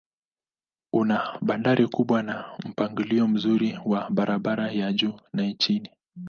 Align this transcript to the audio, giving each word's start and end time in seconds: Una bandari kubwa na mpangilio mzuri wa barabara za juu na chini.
Una 0.93 1.37
bandari 1.41 1.87
kubwa 1.87 2.23
na 2.23 2.57
mpangilio 2.65 3.27
mzuri 3.27 3.79
wa 3.85 4.09
barabara 4.09 4.75
za 4.77 4.93
juu 4.93 5.19
na 5.33 5.53
chini. 5.53 5.89